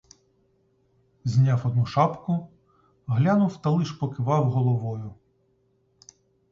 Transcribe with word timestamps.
Зняв 1.23 1.65
одну 1.67 1.85
шапку, 1.85 2.47
глянув 3.07 3.61
та 3.61 3.69
лиш 3.69 3.91
покивав 3.91 4.51
головою. 4.51 5.13